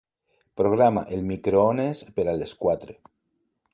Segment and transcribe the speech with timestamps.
[0.61, 2.97] Programa el microones per a les quatre.